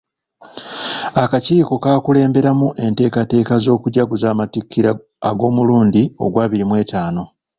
Akakiiko 1.23 1.73
kakulemberemu 1.83 2.67
enteekateeka 2.85 3.53
z’okujaguza 3.63 4.25
amatikkira 4.33 4.91
ag’omulundi 5.29 6.03
ogw'abiri 6.25 6.63
mu 6.69 6.75
etaano. 6.83 7.23